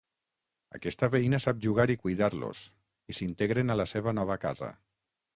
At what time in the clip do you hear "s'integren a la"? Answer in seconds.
3.17-3.85